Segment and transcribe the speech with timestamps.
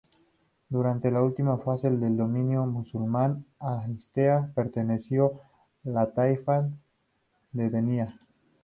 [0.69, 5.41] Durante la última fase del dominio musulmán, Altea perteneció a
[5.89, 6.67] la taifa
[7.51, 8.17] de Denia.